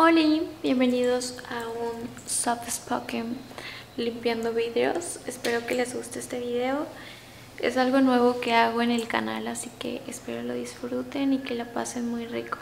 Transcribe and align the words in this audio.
Hola, 0.00 0.20
bienvenidos 0.62 1.34
a 1.50 1.66
un 1.66 2.08
soft 2.24 2.70
spoken 2.70 3.36
limpiando 3.96 4.54
vídeos. 4.54 5.18
Espero 5.26 5.66
que 5.66 5.74
les 5.74 5.92
guste 5.92 6.20
este 6.20 6.38
video. 6.38 6.86
Es 7.58 7.76
algo 7.76 8.00
nuevo 8.00 8.40
que 8.40 8.54
hago 8.54 8.80
en 8.80 8.92
el 8.92 9.08
canal, 9.08 9.48
así 9.48 9.70
que 9.80 10.00
espero 10.06 10.44
lo 10.44 10.54
disfruten 10.54 11.32
y 11.32 11.38
que 11.38 11.56
la 11.56 11.72
pasen 11.72 12.08
muy 12.08 12.26
rico. 12.26 12.58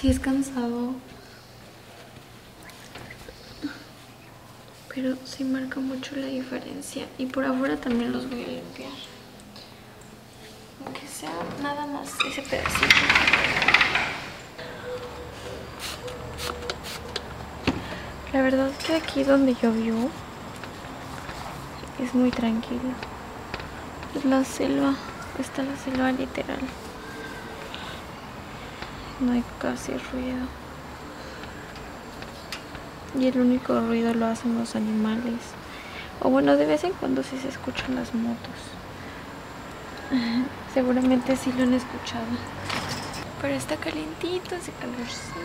Sí 0.00 0.08
es 0.08 0.20
cansado. 0.20 0.92
Pero 4.94 5.16
sí 5.24 5.42
marca 5.42 5.80
mucho 5.80 6.14
la 6.14 6.26
diferencia. 6.26 7.08
Y 7.18 7.26
por 7.26 7.44
afuera 7.44 7.76
también 7.76 8.12
los 8.12 8.30
voy 8.30 8.44
a 8.44 8.46
limpiar. 8.46 8.92
Aunque 10.84 11.04
sea 11.08 11.32
nada 11.64 11.84
más 11.88 12.10
ese 12.24 12.42
pedacito. 12.42 12.86
La 18.32 18.42
verdad 18.42 18.68
es 18.68 18.86
que 18.86 18.94
aquí 18.94 19.24
donde 19.24 19.56
llovió 19.60 19.96
es 22.00 22.14
muy 22.14 22.30
tranquilo. 22.30 22.94
Es 24.14 24.24
la 24.24 24.44
selva. 24.44 24.94
Está 25.40 25.64
la 25.64 25.76
selva 25.76 26.12
literal 26.12 26.87
no 29.20 29.32
hay 29.32 29.44
casi 29.60 29.92
ruido. 29.92 30.46
Y 33.18 33.26
el 33.26 33.40
único 33.40 33.80
ruido 33.80 34.14
lo 34.14 34.26
hacen 34.26 34.58
los 34.58 34.76
animales. 34.76 35.40
O 36.20 36.30
bueno, 36.30 36.56
de 36.56 36.66
vez 36.66 36.84
en 36.84 36.92
cuando 36.92 37.22
sí 37.22 37.38
se 37.38 37.48
escuchan 37.48 37.94
las 37.94 38.14
motos. 38.14 38.54
Seguramente 40.74 41.36
sí 41.36 41.52
lo 41.56 41.64
han 41.64 41.74
escuchado. 41.74 42.26
Pero 43.40 43.54
está 43.54 43.76
calientito, 43.76 44.56
hace 44.56 44.72
calorcito. 44.72 45.38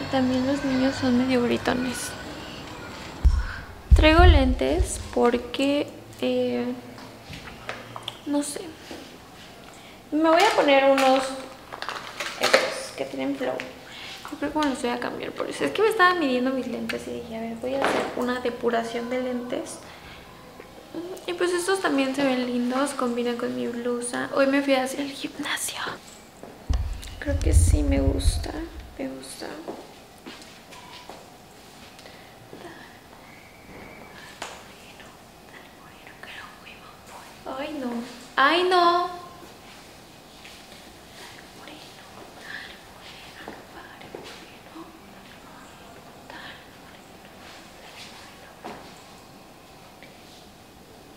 Y 0.00 0.02
también 0.10 0.46
los 0.46 0.64
niños 0.64 0.94
son 0.96 1.18
medio 1.18 1.42
gritones. 1.42 2.10
Traigo 3.94 4.24
lentes 4.24 5.00
porque... 5.14 5.88
Eh, 6.20 6.72
no 8.26 8.42
sé, 8.42 8.62
me 10.14 10.30
voy 10.30 10.42
a 10.42 10.56
poner 10.56 10.84
unos 10.84 11.22
estos 12.40 12.92
que 12.96 13.04
tienen 13.04 13.36
flow. 13.36 13.54
Yo 14.30 14.38
creo 14.38 14.52
que 14.52 14.58
me 14.58 14.66
los 14.66 14.80
voy 14.80 14.90
a 14.90 15.00
cambiar 15.00 15.32
por 15.32 15.48
eso. 15.48 15.64
Es 15.64 15.72
que 15.72 15.82
me 15.82 15.88
estaba 15.88 16.14
midiendo 16.14 16.50
mis 16.50 16.66
lentes 16.66 17.06
y 17.08 17.20
dije, 17.20 17.36
a 17.36 17.40
ver, 17.40 17.56
voy 17.56 17.74
a 17.74 17.84
hacer 17.84 18.02
una 18.16 18.40
depuración 18.40 19.10
de 19.10 19.22
lentes. 19.22 19.78
Y 21.26 21.32
pues 21.34 21.52
estos 21.52 21.80
también 21.80 22.14
se 22.14 22.24
ven 22.24 22.46
lindos, 22.46 22.90
combinan 22.90 23.36
con 23.36 23.54
mi 23.54 23.66
blusa. 23.66 24.30
Hoy 24.34 24.46
me 24.46 24.62
fui 24.62 24.74
hacia 24.74 25.00
el 25.00 25.10
gimnasio. 25.10 25.80
Creo 27.18 27.38
que 27.40 27.52
sí 27.52 27.82
me 27.82 28.00
gusta, 28.00 28.52
me 28.98 29.08
gusta. 29.08 29.46
Ay 37.58 37.78
no, 37.80 37.90
ay 38.36 38.62
no. 38.64 39.24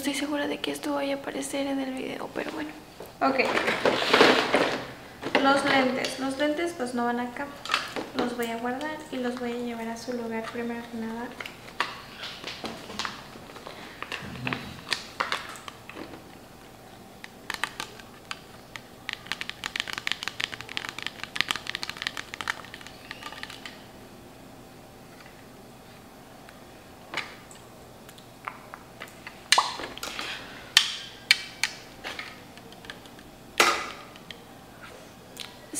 estoy 0.00 0.14
segura 0.14 0.48
de 0.48 0.59
esto 0.70 0.94
vaya 0.94 1.16
a 1.16 1.18
aparecer 1.18 1.66
en 1.66 1.80
el 1.80 1.92
video, 1.92 2.28
pero 2.34 2.50
bueno. 2.52 2.70
Ok. 3.20 3.40
Los 5.42 5.64
lentes. 5.64 6.20
Los 6.20 6.38
lentes 6.38 6.74
pues 6.76 6.94
no 6.94 7.04
van 7.04 7.20
acá. 7.20 7.46
Los 8.16 8.36
voy 8.36 8.46
a 8.46 8.56
guardar 8.56 8.96
y 9.10 9.16
los 9.16 9.38
voy 9.38 9.52
a 9.52 9.56
llevar 9.56 9.88
a 9.88 9.96
su 9.96 10.12
lugar 10.12 10.44
primero 10.52 10.80
que 10.90 10.98
nada. 10.98 11.28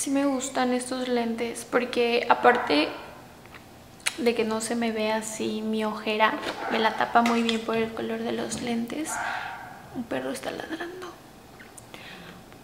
Sí 0.00 0.11
me 0.11 0.25
gustan 0.25 0.73
estos 0.73 1.08
lentes 1.08 1.67
porque 1.70 2.26
aparte 2.31 2.88
de 4.17 4.35
que 4.35 4.44
no 4.44 4.62
se 4.62 4.75
me 4.75 4.93
ve 4.93 5.12
así 5.12 5.61
mi 5.61 5.85
ojera, 5.85 6.32
me 6.73 6.79
la 6.79 6.97
tapa 6.97 7.20
muy 7.20 7.43
bien 7.43 7.61
por 7.61 7.76
el 7.76 7.93
color 7.93 8.20
de 8.20 8.32
los 8.32 8.62
lentes. 8.62 9.11
Un 9.94 10.05
perro 10.05 10.31
está 10.31 10.52
ladrando. 10.52 11.12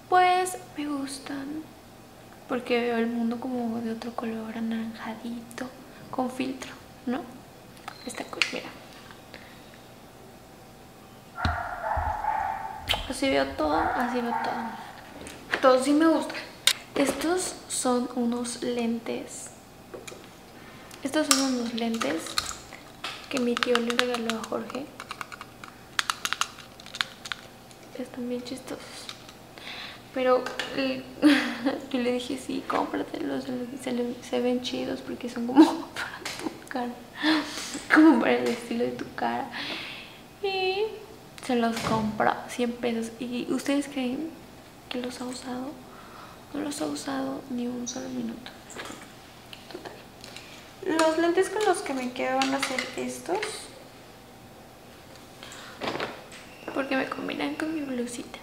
Pues 0.08 0.56
me 0.78 0.88
gustan 0.88 1.62
porque 2.48 2.80
veo 2.80 2.96
el 2.96 3.08
mundo 3.08 3.38
como 3.38 3.80
de 3.80 3.92
otro 3.92 4.12
color 4.12 4.56
anaranjadito, 4.56 5.68
con 6.10 6.30
filtro, 6.30 6.72
¿no? 7.04 7.20
Esta 8.06 8.24
cosa, 8.24 8.46
mira. 8.54 8.68
Así 13.10 13.28
veo 13.28 13.44
todo, 13.48 13.78
así 13.78 14.22
veo 14.22 14.34
todo. 14.42 15.60
Todo 15.60 15.84
sí 15.84 15.92
me 15.92 16.06
gusta. 16.06 16.34
Estos 16.96 17.54
son 17.68 18.08
unos 18.14 18.62
lentes. 18.62 19.50
Estos 21.02 21.26
son 21.26 21.40
unos 21.42 21.74
lentes 21.74 22.22
que 23.28 23.38
mi 23.38 23.54
tío 23.54 23.76
le 23.76 23.90
regaló 23.90 24.34
a 24.34 24.44
Jorge. 24.48 24.86
están 27.98 28.28
bien 28.28 28.42
chistosos. 28.42 29.06
Pero 30.14 30.42
yo 31.92 32.00
le 32.00 32.12
dije, 32.12 32.38
sí, 32.38 32.64
cómpratelos, 32.66 33.44
se, 33.82 34.40
ven 34.40 34.62
chidos 34.62 35.00
porque 35.00 35.28
son 35.28 35.46
como 35.46 35.64
para 35.94 36.18
tu 36.40 36.68
cara, 36.68 36.92
como 37.94 38.20
para 38.20 38.38
el 38.38 38.48
estilo 38.48 38.84
de 38.84 38.92
tu 38.92 39.04
cara. 39.14 39.50
Y 40.42 40.84
se 41.44 41.56
los 41.56 41.76
compró 41.80 42.32
100 42.48 42.72
pesos. 42.72 43.12
¿Y 43.20 43.46
ustedes 43.50 43.86
creen 43.88 44.30
que 44.88 45.02
los 45.02 45.20
ha 45.20 45.26
usado? 45.26 45.85
No 46.56 46.62
los 46.62 46.80
ha 46.80 46.86
usado 46.86 47.42
ni 47.50 47.66
un 47.66 47.86
solo 47.86 48.08
minuto. 48.08 48.50
Total. 49.70 50.98
Los 50.98 51.18
lentes 51.18 51.50
con 51.50 51.62
los 51.66 51.78
que 51.78 51.92
me 51.92 52.12
quedo 52.12 52.38
van 52.38 52.54
a 52.54 52.60
ser 52.60 52.82
estos. 52.96 53.38
Porque 56.72 56.96
me 56.96 57.10
combinan 57.10 57.56
con 57.56 57.74
mi 57.74 57.82
blusita. 57.82 58.38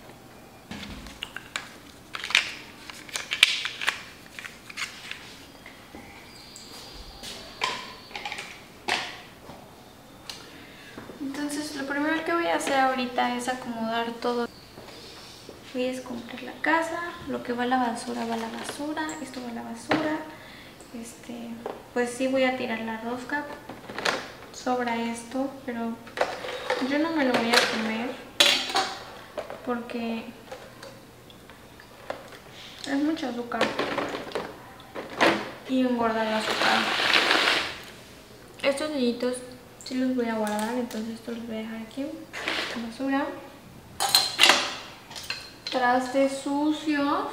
Entonces 11.20 11.76
lo 11.76 11.88
primero 11.88 12.24
que 12.24 12.34
voy 12.34 12.46
a 12.46 12.58
hacer 12.58 12.76
ahorita 12.76 13.36
es 13.36 13.48
acomodar 13.48 14.12
todo. 14.22 14.53
Voy 15.74 15.86
a 15.86 15.92
escombrar 15.92 16.44
la 16.44 16.54
casa, 16.62 17.02
lo 17.28 17.42
que 17.42 17.52
va 17.52 17.64
a 17.64 17.66
la 17.66 17.78
basura 17.78 18.26
va 18.26 18.36
a 18.36 18.38
la 18.38 18.48
basura, 18.50 19.08
esto 19.24 19.42
va 19.44 19.50
a 19.50 19.54
la 19.56 19.64
basura. 19.64 20.20
Este, 20.94 21.50
pues 21.96 22.12
sí 22.12 22.28
voy 22.28 22.44
a 22.44 22.56
tirar 22.56 22.82
la 22.82 23.02
rosca, 23.02 23.44
sobra 24.52 24.96
esto, 24.96 25.50
pero 25.66 25.96
yo 26.88 27.00
no 27.00 27.10
me 27.12 27.26
lo 27.26 27.34
voy 27.34 27.50
a 27.50 27.72
comer 27.72 28.12
porque 29.66 30.26
es 32.86 32.96
mucho 32.96 33.30
azúcar 33.30 33.62
y 35.68 35.82
engorda 35.82 36.22
el 36.22 36.34
azúcar. 36.36 36.84
Estos 38.62 38.92
niñitos 38.92 39.38
sí 39.84 39.96
los 39.96 40.16
voy 40.16 40.28
a 40.28 40.36
guardar, 40.36 40.76
entonces 40.76 41.16
estos 41.16 41.36
los 41.36 41.48
voy 41.48 41.56
a 41.56 41.60
dejar 41.62 41.78
aquí 41.78 42.06
basura. 42.88 43.26
Trastes 45.74 46.44
sucios. 46.44 47.30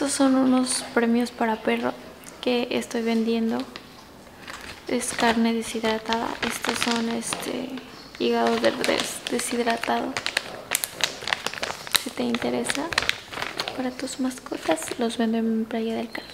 Estos 0.00 0.14
son 0.14 0.36
unos 0.36 0.82
premios 0.94 1.30
para 1.30 1.56
perro 1.56 1.92
que 2.40 2.68
estoy 2.70 3.02
vendiendo. 3.02 3.58
Es 4.88 5.12
carne 5.12 5.52
deshidratada. 5.52 6.26
Estos 6.40 6.78
son 6.78 7.10
este 7.10 7.68
hígado 8.18 8.56
de 8.60 8.72
deshidratado. 9.30 10.14
Si 12.02 12.08
te 12.08 12.22
interesa 12.22 12.86
para 13.76 13.90
tus 13.90 14.20
mascotas, 14.20 14.98
los 14.98 15.18
vendo 15.18 15.36
en 15.36 15.66
Playa 15.66 15.96
del 15.96 16.10
Carmen. 16.10 16.29